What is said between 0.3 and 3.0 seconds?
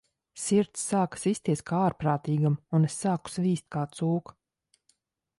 Sirds sāka sisties kā ārprātīgam, un es